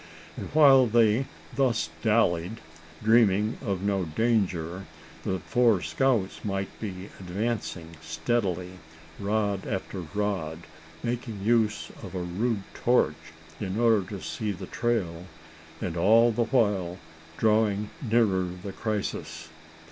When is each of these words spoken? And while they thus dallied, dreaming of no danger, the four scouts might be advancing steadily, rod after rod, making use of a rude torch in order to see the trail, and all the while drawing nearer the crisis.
And 0.35 0.47
while 0.53 0.87
they 0.87 1.27
thus 1.55 1.91
dallied, 2.01 2.57
dreaming 3.03 3.59
of 3.63 3.83
no 3.83 4.03
danger, 4.05 4.87
the 5.23 5.37
four 5.37 5.79
scouts 5.83 6.43
might 6.43 6.79
be 6.79 7.09
advancing 7.19 7.97
steadily, 8.01 8.79
rod 9.19 9.67
after 9.67 9.99
rod, 9.99 10.61
making 11.03 11.43
use 11.43 11.91
of 12.01 12.15
a 12.15 12.23
rude 12.23 12.63
torch 12.73 13.13
in 13.59 13.79
order 13.79 14.01
to 14.09 14.23
see 14.23 14.51
the 14.51 14.65
trail, 14.65 15.27
and 15.79 15.95
all 15.95 16.31
the 16.31 16.45
while 16.45 16.97
drawing 17.37 17.91
nearer 18.01 18.49
the 18.63 18.71
crisis. 18.73 19.49